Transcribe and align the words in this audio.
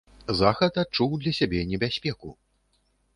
Захад 0.37 0.79
адчуў 0.83 1.11
для 1.25 1.33
сябе 1.39 1.61
небяспеку. 1.73 2.29